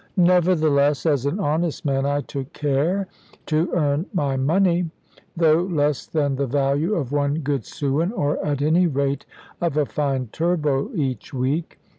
[0.17, 3.07] Nevertheless, as an honest man, I took good care
[3.45, 4.89] to earn my money,
[5.37, 9.27] though less than the value of one good sewin, or at any rate
[9.61, 11.79] of a fine turbot, each week.